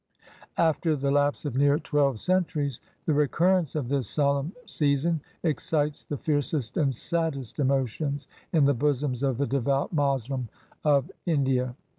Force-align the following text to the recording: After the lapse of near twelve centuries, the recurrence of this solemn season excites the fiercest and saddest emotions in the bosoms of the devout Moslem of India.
After 0.57 0.95
the 0.95 1.11
lapse 1.11 1.45
of 1.45 1.55
near 1.55 1.77
twelve 1.77 2.19
centuries, 2.19 2.81
the 3.05 3.13
recurrence 3.13 3.75
of 3.75 3.87
this 3.87 4.09
solemn 4.09 4.51
season 4.65 5.21
excites 5.43 6.03
the 6.05 6.17
fiercest 6.17 6.75
and 6.75 6.95
saddest 6.95 7.59
emotions 7.59 8.27
in 8.51 8.65
the 8.65 8.73
bosoms 8.73 9.21
of 9.21 9.37
the 9.37 9.45
devout 9.45 9.93
Moslem 9.93 10.49
of 10.83 11.11
India. 11.27 11.75